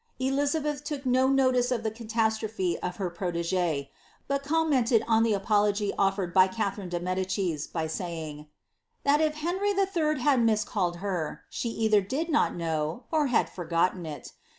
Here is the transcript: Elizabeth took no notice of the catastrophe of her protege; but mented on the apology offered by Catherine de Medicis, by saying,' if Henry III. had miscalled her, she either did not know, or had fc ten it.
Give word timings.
Elizabeth 0.17 0.83
took 0.83 1.05
no 1.05 1.27
notice 1.27 1.69
of 1.71 1.83
the 1.83 1.91
catastrophe 1.91 2.75
of 2.79 2.95
her 2.95 3.11
protege; 3.11 3.91
but 4.27 4.43
mented 4.45 5.03
on 5.07 5.21
the 5.21 5.33
apology 5.35 5.93
offered 5.95 6.33
by 6.33 6.47
Catherine 6.47 6.89
de 6.89 6.99
Medicis, 6.99 7.67
by 7.67 7.85
saying,' 7.85 8.47
if 9.05 9.35
Henry 9.35 9.69
III. 9.73 10.19
had 10.19 10.41
miscalled 10.43 10.95
her, 11.05 11.43
she 11.51 11.69
either 11.69 12.01
did 12.01 12.29
not 12.31 12.55
know, 12.55 13.03
or 13.11 13.27
had 13.27 13.45
fc 13.45 13.91
ten 13.93 14.07
it. 14.07 14.31